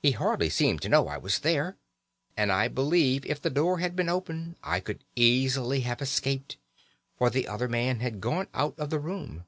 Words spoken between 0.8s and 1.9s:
to know I was there,